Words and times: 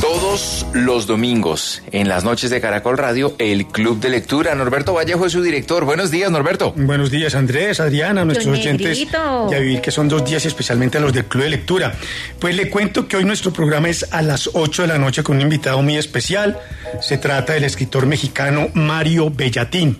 Todos 0.00 0.66
los 0.72 1.06
domingos, 1.06 1.82
en 1.92 2.08
las 2.08 2.24
noches 2.24 2.50
de 2.50 2.60
Caracol 2.60 2.96
Radio, 2.96 3.34
el 3.38 3.66
Club 3.66 4.00
de 4.00 4.08
Lectura. 4.08 4.54
Norberto 4.54 4.94
Vallejo 4.94 5.26
es 5.26 5.32
su 5.32 5.42
director. 5.42 5.84
Buenos 5.84 6.10
días, 6.10 6.30
Norberto. 6.30 6.72
Buenos 6.76 7.10
días, 7.10 7.34
Andrés, 7.34 7.78
Adriana, 7.80 8.24
nuestros 8.24 8.58
oyentes. 8.58 8.98
Y 9.00 9.08
a 9.14 9.58
vivir 9.58 9.80
que 9.80 9.90
son 9.90 10.08
dos 10.08 10.24
días, 10.24 10.46
especialmente 10.46 10.98
a 10.98 11.00
los 11.00 11.12
del 11.12 11.26
Club 11.26 11.44
de 11.44 11.50
Lectura. 11.50 11.94
Pues 12.38 12.56
le 12.56 12.70
cuento 12.70 13.08
que 13.08 13.16
hoy 13.16 13.24
nuestro 13.24 13.52
programa 13.52 13.88
es 13.88 14.06
a 14.12 14.22
las 14.22 14.50
8 14.54 14.82
de 14.82 14.88
la 14.88 14.98
noche 14.98 15.22
con 15.22 15.36
un 15.36 15.42
invitado 15.42 15.82
muy 15.82 15.96
especial. 15.96 16.58
Se 17.00 17.18
trata 17.18 17.52
del 17.52 17.64
escritor 17.64 18.06
mexicano 18.06 18.68
Mario 18.74 19.30
Bellatín. 19.30 19.98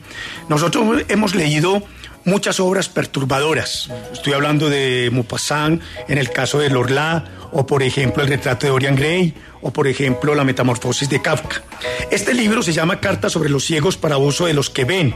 Nosotros 0.49 1.05
hemos 1.09 1.35
leído 1.35 1.83
muchas 2.25 2.61
obras 2.61 2.89
perturbadoras. 2.89 3.91
Estoy 4.13 4.35
hablando 4.35 4.71
de 4.71 5.11
Maupassant, 5.13 5.83
en 6.09 6.19
el 6.19 6.31
caso 6.31 6.59
de 6.59 6.71
Lorla, 6.71 7.25
o 7.53 7.67
por 7.67 7.83
ejemplo 7.83 8.23
el 8.23 8.29
retrato 8.29 8.67
de 8.67 8.73
Dorian 8.73 8.97
Gray, 8.97 9.35
o 9.61 9.73
por 9.73 9.89
ejemplo 9.89 10.35
la 10.35 10.45
metamorfosis 10.45 11.09
de 11.09 11.23
Kafka. 11.23 11.63
Este 12.11 12.35
libro 12.35 12.63
se 12.63 12.73
llama 12.73 13.01
Carta 13.01 13.29
sobre 13.29 13.51
los 13.51 13.65
ciegos 13.65 13.97
para 13.97 14.19
uso 14.19 14.47
de 14.47 14.55
los 14.55 14.71
que 14.71 14.85
ven, 14.85 15.15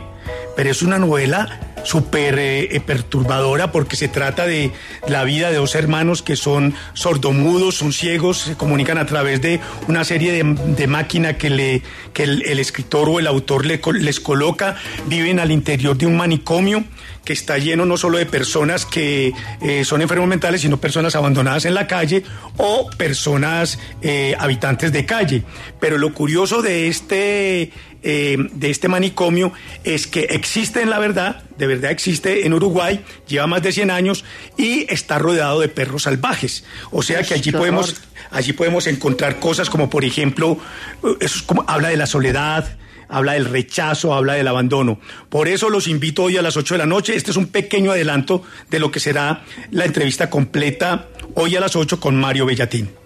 pero 0.57 0.71
es 0.71 0.83
una 0.83 0.99
novela 0.99 1.73
súper 1.85 2.39
eh, 2.39 2.81
perturbadora 2.85 3.73
porque 3.73 3.97
se 3.97 4.09
trata 4.09 4.47
de 4.47 4.71
la 5.09 5.25
vida 5.25 5.51
de 5.51 5.57
dos 5.57 5.75
hermanos 5.75 6.23
que 6.23 6.37
son 6.37 6.75
sordomudos, 6.95 7.77
son 7.77 7.93
ciegos, 7.93 8.39
se 8.39 8.55
comunican 8.57 8.99
a 8.99 9.07
través 9.07 9.41
de 9.41 9.61
una 9.89 10.05
serie 10.05 10.33
de, 10.33 10.45
de 10.77 10.87
máquina 10.87 11.37
que, 11.37 11.51
le, 11.51 11.83
que 12.13 12.25
el, 12.25 12.59
escritor 12.59 13.09
o 13.09 13.19
el 13.19 13.27
autor 13.27 13.67
les 13.67 14.21
coloca, 14.21 14.77
viven 15.07 15.41
al 15.41 15.51
interior 15.51 15.97
de 15.97 16.07
un 16.07 16.17
manicomio 16.17 16.85
que 17.25 17.33
está 17.33 17.59
lleno 17.59 17.87
no 17.87 17.97
solo 17.97 18.19
de 18.19 18.27
personas 18.27 18.85
que 18.85 19.33
eh, 19.61 19.85
son 19.85 20.03
enfermos 20.03 20.29
mentales, 20.29 20.63
sino 20.63 20.79
personas 20.79 21.15
abandonadas 21.15 21.65
en 21.65 21.75
la 21.75 21.87
calle 21.87 22.25
o 22.57 22.91
personas 22.97 23.79
eh, 24.03 24.32
habitantes 24.39 24.93
de 24.93 25.05
calle. 25.07 25.43
Pero 25.81 25.99
lo 25.99 26.13
curioso 26.13 26.63
de 26.63 26.89
este, 26.89 27.73
eh, 28.03 28.37
de 28.53 28.71
este 28.71 28.89
manicomio 28.89 29.53
es 29.85 30.07
que 30.07 30.23
existe 30.31 30.83
en 30.83 30.91
la 30.91 30.99
verdad, 30.99 31.43
de 31.59 31.67
verdad 31.67 31.91
existe 31.91 32.47
en 32.47 32.53
Uruguay, 32.53 33.05
lleva 33.29 33.47
más 33.47 33.63
de 33.63 33.73
100 33.73 33.91
años 33.91 34.25
y 34.57 34.87
está 34.93 35.19
rodeado 35.19 35.61
de 35.61 35.69
perros 35.69 36.05
salvajes. 36.05 36.65
O 36.91 37.03
sea 37.03 37.23
que 37.23 37.35
allí 37.35 37.53
podemos, 37.53 38.03
allí 38.31 38.53
podemos 38.53 38.87
encontrar 38.87 39.39
cosas 39.39 39.71
como, 39.71 39.89
por 39.89 40.05
ejemplo, 40.05 40.59
eh, 41.05 41.17
eso 41.21 41.37
es 41.37 41.43
como, 41.43 41.65
habla 41.67 41.89
de 41.89 41.97
la 41.97 42.07
soledad, 42.07 42.77
habla 43.13 43.35
del 43.35 43.45
rechazo, 43.45 44.15
habla 44.15 44.35
del 44.35 44.49
abandono. 44.49 44.99
Por 45.29 45.47
eso 45.47 45.69
los 45.69 45.87
invito 45.87 46.25
hoy 46.25 46.39
a 46.39 46.43
las 46.43 46.57
8 46.57 46.75
de 46.75 46.79
la 46.79 46.87
noche. 46.87 47.15
Este 47.15 47.31
es 47.31 47.37
un 47.37 47.47
pequeño 47.47 47.93
adelanto 47.93 48.43
de 48.71 48.81
lo 48.81 48.91
que 48.91 49.01
será 49.01 49.45
la 49.71 49.85
entrevista 49.85 50.31
completa 50.31 51.09
hoy 51.35 51.55
a 51.55 51.61
las 51.61 51.77
8 51.77 52.01
con 52.01 52.17
Mario 52.17 52.47
Bellatín. 52.47 53.02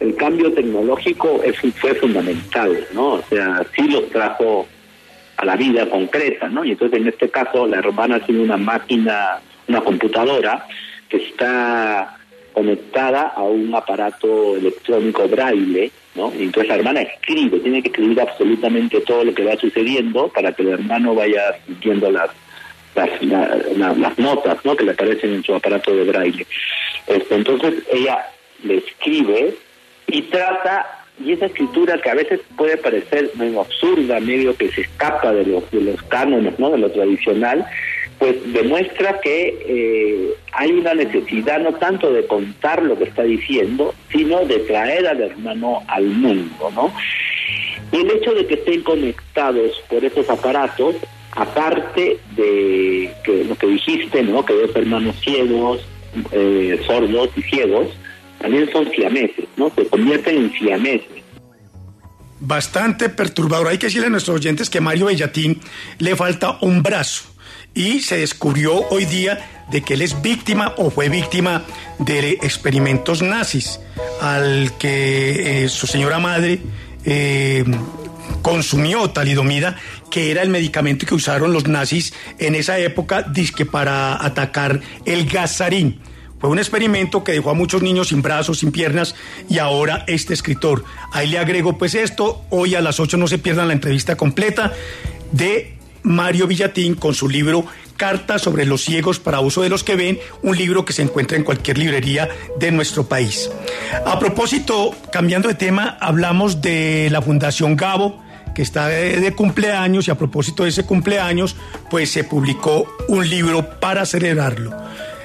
El 0.00 0.14
cambio 0.16 0.52
tecnológico 0.52 1.42
es, 1.42 1.56
fue 1.76 1.94
fundamental, 1.94 2.86
¿no? 2.92 3.14
O 3.14 3.22
sea, 3.28 3.64
sí 3.74 3.88
los 3.88 4.08
trajo 4.10 4.66
a 5.36 5.44
la 5.44 5.56
vida 5.56 5.88
concreta, 5.88 6.48
¿no? 6.48 6.64
Y 6.64 6.72
entonces 6.72 7.00
en 7.00 7.08
este 7.08 7.28
caso 7.30 7.66
la 7.66 7.78
hermana 7.78 8.20
tiene 8.20 8.42
una 8.42 8.56
máquina, 8.56 9.40
una 9.68 9.80
computadora 9.80 10.66
que 11.08 11.16
está 11.18 12.16
conectada 12.52 13.28
a 13.36 13.42
un 13.42 13.72
aparato 13.74 14.56
electrónico 14.56 15.28
braille, 15.28 15.90
¿no? 16.16 16.32
Y 16.36 16.44
entonces 16.44 16.68
la 16.68 16.74
hermana 16.76 17.02
escribe, 17.02 17.60
tiene 17.60 17.82
que 17.82 17.88
escribir 17.88 18.20
absolutamente 18.20 19.00
todo 19.02 19.24
lo 19.24 19.32
que 19.34 19.44
va 19.44 19.56
sucediendo 19.56 20.28
para 20.28 20.52
que 20.52 20.62
el 20.62 20.68
hermano 20.70 21.14
vaya 21.14 21.56
sintiendo 21.66 22.10
las 22.10 22.30
las, 22.94 23.22
la- 23.22 24.12
notas 24.16 24.58
¿no? 24.64 24.74
que 24.74 24.82
le 24.84 24.90
aparecen 24.90 25.34
en 25.34 25.44
su 25.44 25.54
aparato 25.54 25.94
de 25.94 26.02
braille. 26.04 26.44
Este, 27.06 27.34
entonces 27.36 27.74
ella 27.92 28.26
le 28.64 28.78
escribe 28.78 29.54
y 30.08 30.22
trata, 30.22 31.04
y 31.22 31.32
esa 31.32 31.46
escritura 31.46 32.00
que 32.00 32.10
a 32.10 32.14
veces 32.14 32.40
puede 32.56 32.76
parecer 32.76 33.30
medio 33.34 33.60
absurda, 33.60 34.20
medio 34.20 34.56
que 34.56 34.70
se 34.70 34.82
escapa 34.82 35.32
de 35.32 35.44
los, 35.44 35.70
de 35.70 35.82
los 35.82 36.02
cánones, 36.04 36.58
¿no? 36.58 36.70
de 36.70 36.78
lo 36.78 36.90
tradicional, 36.90 37.66
pues 38.18 38.36
demuestra 38.52 39.20
que 39.20 39.56
eh, 39.66 40.34
hay 40.52 40.72
una 40.72 40.94
necesidad 40.94 41.60
no 41.60 41.74
tanto 41.74 42.12
de 42.12 42.26
contar 42.26 42.82
lo 42.82 42.98
que 42.98 43.04
está 43.04 43.22
diciendo, 43.22 43.94
sino 44.10 44.44
de 44.44 44.58
traer 44.60 45.06
al 45.06 45.20
hermano 45.20 45.82
al 45.86 46.04
mundo, 46.04 46.70
¿no? 46.74 46.92
Y 47.92 47.96
el 47.96 48.10
hecho 48.10 48.34
de 48.34 48.46
que 48.46 48.54
estén 48.54 48.82
conectados 48.82 49.80
por 49.88 50.04
esos 50.04 50.28
aparatos, 50.28 50.96
aparte 51.30 52.18
de 52.34 53.10
que 53.22 53.44
lo 53.44 53.54
que 53.54 53.68
dijiste, 53.68 54.22
¿no? 54.24 54.44
Que 54.44 54.54
dos 54.54 54.74
hermanos 54.74 55.14
ciegos, 55.20 55.86
eh, 56.32 56.80
sordos 56.86 57.30
y 57.36 57.42
ciegos, 57.42 57.86
también 58.38 58.70
son 58.72 58.90
siameses, 58.90 59.46
¿no? 59.56 59.70
Se 59.74 59.86
convierten 59.86 60.36
en 60.36 60.52
siameses. 60.52 61.08
Bastante 62.40 63.08
perturbador. 63.08 63.68
Hay 63.68 63.78
que 63.78 63.86
decirle 63.86 64.06
a 64.06 64.10
nuestros 64.10 64.36
oyentes 64.36 64.70
que 64.70 64.80
Mario 64.80 65.06
Bellatín 65.06 65.60
le 65.98 66.14
falta 66.14 66.58
un 66.60 66.82
brazo. 66.82 67.24
Y 67.74 68.00
se 68.00 68.18
descubrió 68.18 68.88
hoy 68.90 69.04
día 69.04 69.64
de 69.70 69.82
que 69.82 69.94
él 69.94 70.02
es 70.02 70.22
víctima 70.22 70.74
o 70.78 70.90
fue 70.90 71.08
víctima 71.08 71.64
de 71.98 72.30
experimentos 72.42 73.22
nazis, 73.22 73.80
al 74.20 74.72
que 74.78 75.64
eh, 75.64 75.68
su 75.68 75.86
señora 75.86 76.18
madre 76.18 76.60
eh, 77.04 77.64
consumió 78.42 79.10
talidomida, 79.10 79.76
que 80.10 80.30
era 80.30 80.42
el 80.42 80.48
medicamento 80.48 81.06
que 81.06 81.14
usaron 81.14 81.52
los 81.52 81.66
nazis 81.66 82.14
en 82.38 82.54
esa 82.54 82.78
época, 82.78 83.22
disque 83.22 83.66
para 83.66 84.24
atacar 84.24 84.80
el 85.04 85.26
gasarín. 85.28 86.00
Fue 86.40 86.50
un 86.50 86.58
experimento 86.58 87.24
que 87.24 87.32
dejó 87.32 87.50
a 87.50 87.54
muchos 87.54 87.82
niños 87.82 88.08
sin 88.08 88.22
brazos, 88.22 88.60
sin 88.60 88.70
piernas, 88.70 89.14
y 89.48 89.58
ahora 89.58 90.04
este 90.06 90.34
escritor. 90.34 90.84
Ahí 91.12 91.28
le 91.28 91.38
agrego 91.38 91.78
pues 91.78 91.94
esto, 91.94 92.42
hoy 92.50 92.74
a 92.74 92.80
las 92.80 93.00
8 93.00 93.16
no 93.16 93.26
se 93.26 93.38
pierdan 93.38 93.68
la 93.68 93.74
entrevista 93.74 94.16
completa 94.16 94.72
de 95.32 95.76
Mario 96.02 96.46
Villatín 96.46 96.94
con 96.94 97.14
su 97.14 97.28
libro 97.28 97.66
Cartas 97.96 98.42
sobre 98.42 98.64
los 98.64 98.82
ciegos 98.84 99.18
para 99.18 99.40
uso 99.40 99.62
de 99.62 99.68
los 99.68 99.82
que 99.82 99.96
ven, 99.96 100.20
un 100.42 100.56
libro 100.56 100.84
que 100.84 100.92
se 100.92 101.02
encuentra 101.02 101.36
en 101.36 101.42
cualquier 101.42 101.78
librería 101.78 102.28
de 102.60 102.70
nuestro 102.70 103.08
país. 103.08 103.50
A 104.06 104.20
propósito, 104.20 104.94
cambiando 105.10 105.48
de 105.48 105.56
tema, 105.56 105.98
hablamos 106.00 106.60
de 106.60 107.08
la 107.10 107.20
Fundación 107.20 107.74
Gabo, 107.74 108.22
que 108.54 108.62
está 108.62 108.86
de, 108.86 109.18
de 109.18 109.32
cumpleaños, 109.34 110.06
y 110.06 110.12
a 110.12 110.14
propósito 110.14 110.62
de 110.62 110.68
ese 110.68 110.86
cumpleaños, 110.86 111.56
pues 111.90 112.12
se 112.12 112.22
publicó 112.22 112.86
un 113.08 113.28
libro 113.28 113.68
para 113.80 114.06
celebrarlo. 114.06 114.70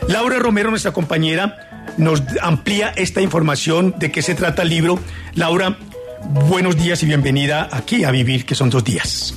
Laura 0.07 0.39
Romero, 0.39 0.69
nuestra 0.69 0.91
compañera, 0.91 1.57
nos 1.97 2.23
amplía 2.41 2.93
esta 2.95 3.21
información 3.21 3.95
de 3.97 4.11
qué 4.11 4.21
se 4.21 4.35
trata 4.35 4.63
el 4.63 4.69
libro. 4.69 4.99
Laura, 5.35 5.77
buenos 6.47 6.77
días 6.77 7.03
y 7.03 7.05
bienvenida 7.05 7.69
aquí 7.71 8.03
a 8.03 8.11
Vivir, 8.11 8.45
que 8.45 8.55
son 8.55 8.69
dos 8.69 8.83
días. 8.83 9.35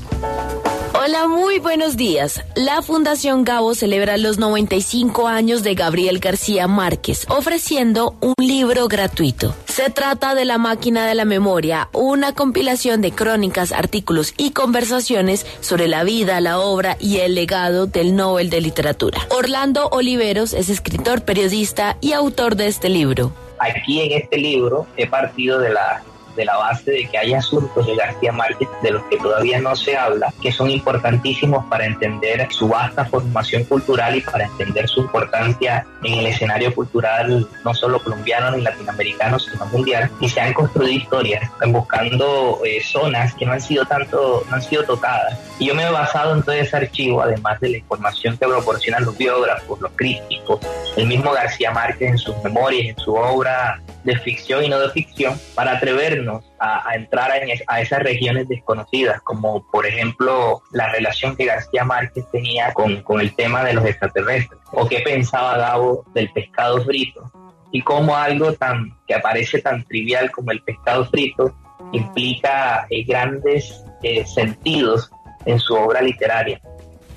Hola, 0.98 1.28
muy 1.28 1.58
buenos 1.58 1.98
días. 1.98 2.42
La 2.54 2.80
Fundación 2.80 3.44
Gabo 3.44 3.74
celebra 3.74 4.16
los 4.16 4.38
95 4.38 5.28
años 5.28 5.62
de 5.62 5.74
Gabriel 5.74 6.20
García 6.20 6.68
Márquez, 6.68 7.26
ofreciendo 7.28 8.16
un 8.22 8.34
libro 8.38 8.88
gratuito. 8.88 9.54
Se 9.66 9.90
trata 9.90 10.34
de 10.34 10.46
La 10.46 10.56
Máquina 10.56 11.06
de 11.06 11.14
la 11.14 11.26
Memoria, 11.26 11.90
una 11.92 12.32
compilación 12.32 13.02
de 13.02 13.12
crónicas, 13.12 13.72
artículos 13.72 14.32
y 14.38 14.52
conversaciones 14.52 15.44
sobre 15.60 15.86
la 15.86 16.02
vida, 16.02 16.40
la 16.40 16.60
obra 16.60 16.96
y 16.98 17.18
el 17.18 17.34
legado 17.34 17.86
del 17.86 18.16
Nobel 18.16 18.48
de 18.48 18.62
Literatura. 18.62 19.20
Orlando 19.28 19.88
Oliveros 19.90 20.54
es 20.54 20.70
escritor, 20.70 21.24
periodista 21.24 21.98
y 22.00 22.12
autor 22.12 22.56
de 22.56 22.68
este 22.68 22.88
libro. 22.88 23.32
aquí 23.58 24.00
en 24.00 24.22
este 24.22 24.38
libro 24.38 24.86
he 24.96 25.06
partido 25.06 25.58
de 25.58 25.70
la 25.74 26.02
de 26.36 26.44
la 26.44 26.56
base 26.56 26.90
de 26.90 27.06
que 27.06 27.18
hay 27.18 27.34
asuntos 27.34 27.86
de 27.86 27.96
García 27.96 28.32
Márquez 28.32 28.68
de 28.82 28.90
los 28.90 29.02
que 29.04 29.16
todavía 29.16 29.60
no 29.60 29.74
se 29.74 29.96
habla, 29.96 30.32
que 30.42 30.52
son 30.52 30.70
importantísimos 30.70 31.64
para 31.66 31.86
entender 31.86 32.46
su 32.50 32.68
vasta 32.68 33.04
formación 33.04 33.64
cultural 33.64 34.16
y 34.16 34.20
para 34.20 34.44
entender 34.44 34.88
su 34.88 35.00
importancia 35.00 35.86
en 36.04 36.14
el 36.14 36.26
escenario 36.26 36.74
cultural 36.74 37.46
no 37.64 37.74
solo 37.74 38.02
colombiano 38.02 38.50
ni 38.56 38.62
latinoamericano, 38.62 39.38
sino 39.38 39.66
mundial. 39.66 40.10
Y 40.20 40.28
se 40.28 40.40
han 40.40 40.52
construido 40.52 40.92
historias 40.92 41.50
buscando 41.66 42.60
eh, 42.64 42.82
zonas 42.82 43.34
que 43.34 43.46
no 43.46 43.52
han 43.52 43.60
sido 43.60 43.84
tanto, 43.84 44.44
no 44.48 44.56
han 44.56 44.62
sido 44.62 44.84
tocadas. 44.84 45.38
Y 45.58 45.66
yo 45.66 45.74
me 45.74 45.84
he 45.84 45.90
basado 45.90 46.34
en 46.34 46.42
todo 46.42 46.54
ese 46.54 46.76
archivo, 46.76 47.22
además 47.22 47.60
de 47.60 47.70
la 47.70 47.76
información 47.78 48.36
que 48.36 48.46
proporcionan 48.46 49.04
los 49.04 49.16
biógrafos, 49.16 49.80
los 49.80 49.92
críticos, 49.96 50.60
el 50.96 51.06
mismo 51.06 51.32
García 51.32 51.70
Márquez 51.70 52.10
en 52.10 52.18
sus 52.18 52.36
memorias, 52.42 52.96
en 52.96 53.04
su 53.04 53.14
obra 53.14 53.80
de 54.06 54.16
ficción 54.20 54.64
y 54.64 54.68
no 54.68 54.78
de 54.78 54.88
ficción, 54.90 55.38
para 55.54 55.72
atrevernos 55.72 56.44
a, 56.58 56.94
entrar 56.94 57.30
a 57.66 57.80
esas 57.80 57.98
regiones 57.98 58.48
desconocidas, 58.48 59.20
como 59.22 59.68
por 59.70 59.84
ejemplo 59.84 60.62
la 60.70 60.90
relación 60.92 61.36
que 61.36 61.44
García 61.44 61.84
Márquez 61.84 62.24
tenía 62.30 62.72
con, 62.72 63.02
con 63.02 63.20
el 63.20 63.34
tema 63.34 63.64
de 63.64 63.74
los 63.74 63.84
extraterrestres, 63.84 64.60
o 64.72 64.88
qué 64.88 65.00
pensaba 65.00 65.58
Gabo 65.58 66.04
del 66.14 66.32
pescado 66.32 66.82
frito, 66.84 67.30
y 67.72 67.82
cómo 67.82 68.16
algo 68.16 68.52
tan 68.52 68.96
que 69.06 69.14
aparece 69.14 69.60
tan 69.60 69.84
trivial 69.84 70.30
como 70.30 70.52
el 70.52 70.62
pescado 70.62 71.04
frito 71.06 71.54
implica 71.92 72.86
eh, 72.90 73.02
grandes 73.02 73.84
eh, 74.02 74.24
sentidos 74.24 75.10
en 75.44 75.58
su 75.58 75.74
obra 75.74 76.00
literaria. 76.00 76.60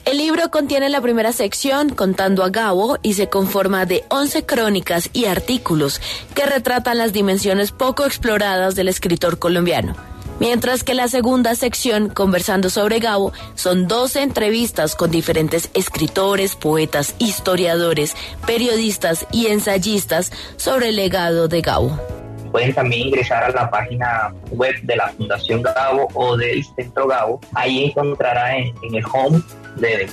El 0.10 0.18
libro 0.18 0.50
contiene 0.50 0.90
la 0.90 1.02
primera 1.02 1.32
sección 1.34 1.90
contando 1.90 2.44
a 2.44 2.50
Gabo 2.50 2.98
y 3.04 3.14
se 3.14 3.30
conforma 3.30 3.86
de 3.86 4.06
11 4.10 4.44
crónicas 4.44 5.12
y 5.14 5.26
artículos 5.26 6.02
que 6.34 6.48
retratan 6.48 6.98
las 6.98 7.14
dimensiones 7.14 7.72
poco 7.72 8.06
exploradas 8.08 8.74
del 8.74 8.88
escritor 8.88 9.38
colombiano. 9.38 9.94
Mientras 10.40 10.84
que 10.84 10.96
la 10.96 11.10
segunda 11.10 11.54
sección, 11.54 12.10
conversando 12.10 12.72
sobre 12.72 12.98
Gabo, 12.98 13.34
son 13.54 13.88
12 13.88 14.24
entrevistas 14.24 14.96
con 14.96 15.12
diferentes 15.12 15.70
escritores, 15.76 16.56
poetas, 16.56 17.14
historiadores, 17.20 18.16
periodistas 18.48 19.28
y 19.32 19.46
ensayistas 19.46 20.32
sobre 20.58 20.90
el 20.90 20.96
legado 20.96 21.48
de 21.48 21.62
Gabo. 21.62 22.19
Pueden 22.52 22.74
también 22.74 23.08
ingresar 23.08 23.44
a 23.44 23.50
la 23.50 23.70
página 23.70 24.34
web 24.52 24.76
de 24.82 24.96
la 24.96 25.10
Fundación 25.10 25.62
Gabo 25.62 26.08
o 26.14 26.36
del 26.36 26.64
Centro 26.76 27.08
Gabo. 27.08 27.40
Ahí 27.54 27.86
encontrará 27.86 28.58
en, 28.58 28.74
el 28.92 29.04
home 29.12 29.42
de, 29.76 30.10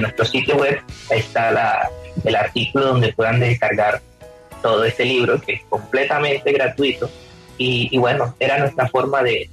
nuestro 0.00 0.24
sitio 0.24 0.56
web, 0.56 0.80
está 1.10 1.88
el 2.24 2.36
artículo 2.36 2.86
donde 2.86 3.12
puedan 3.12 3.38
descargar 3.38 4.00
todo 4.62 4.84
este 4.84 5.04
libro 5.04 5.40
que 5.40 5.54
es 5.54 5.62
completamente 5.68 6.52
gratuito. 6.52 7.08
Y, 7.58 7.96
bueno, 7.98 8.34
era 8.38 8.58
nuestra 8.58 8.86
forma 8.88 9.22
de, 9.22 9.48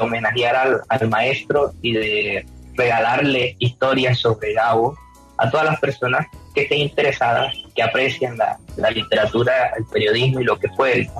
homenajear 0.00 0.82
al, 0.88 1.08
maestro 1.08 1.72
y 1.80 1.92
de 1.92 2.46
regalarle 2.74 3.56
historias 3.58 4.18
sobre 4.18 4.52
Gabo 4.52 4.98
a 5.38 5.48
todas 5.50 5.66
las 5.66 5.80
personas 5.80 6.26
que 6.54 6.62
estén 6.62 6.78
interesadas, 6.78 7.54
que 7.74 7.82
aprecian 7.82 8.36
la, 8.36 8.58
la 8.76 8.90
literatura, 8.90 9.72
el 9.78 9.84
periodismo 9.86 10.40
y 10.40 10.44
lo 10.44 10.58
que 10.58 10.68
fue 10.70 10.92
él. 10.92 11.10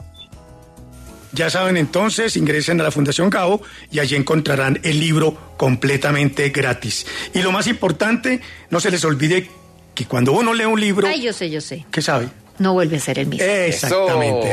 Ya 1.39 1.51
saben 1.51 1.77
entonces, 1.77 2.37
ingresen 2.37 2.81
a 2.81 2.83
la 2.83 2.91
Fundación 2.91 3.31
Cabo 3.31 3.63
y 3.93 4.01
allí 4.01 4.17
encontrarán 4.17 4.81
el 4.83 4.99
libro 4.99 5.55
completamente 5.57 6.49
gratis. 6.49 7.07
Y 7.33 7.43
lo 7.43 7.53
más 7.53 7.69
importante, 7.69 8.41
no 8.71 8.81
se 8.81 8.91
les 8.91 9.05
olvide 9.05 9.49
que 9.95 10.05
cuando 10.05 10.33
uno 10.33 10.53
lee 10.53 10.65
un 10.65 10.81
libro... 10.81 11.07
Ay, 11.07 11.23
yo 11.23 11.33
sé, 11.33 11.49
yo 11.49 11.61
sé. 11.61 11.87
¿Qué 11.93 12.03
sabe? 12.03 12.29
No 12.59 12.73
vuelve 12.73 12.97
a 12.97 13.01
ser 13.01 13.21
el 13.21 13.29
mismo. 13.29 13.47
Exactamente. 13.47 14.53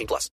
18 0.00 0.06
plus. 0.06 0.28